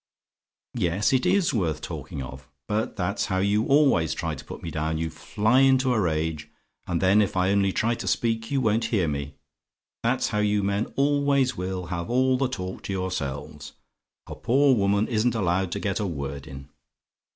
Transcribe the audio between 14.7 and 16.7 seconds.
woman isn't allowed to get a word in.